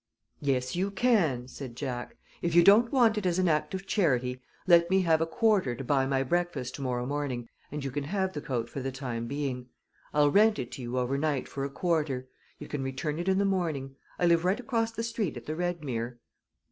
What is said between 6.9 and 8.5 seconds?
morning, and you can have the